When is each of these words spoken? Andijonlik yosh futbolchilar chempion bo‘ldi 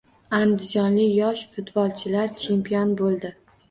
Andijonlik 0.37 1.13
yosh 1.19 1.45
futbolchilar 1.53 2.37
chempion 2.45 3.01
bo‘ldi 3.05 3.37